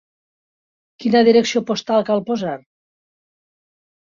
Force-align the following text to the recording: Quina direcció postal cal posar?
Quina 1.03 1.21
direcció 1.27 1.63
postal 1.73 2.07
cal 2.09 2.25
posar? 2.31 2.57